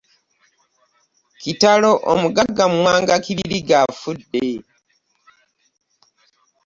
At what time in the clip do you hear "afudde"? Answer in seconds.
3.85-4.45